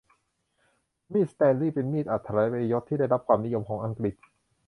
[1.11, 4.15] มีดสแตนลีย์เป็นมีดอรรถประโยชน์ที่ได้รับความนิยมของอังกฤษ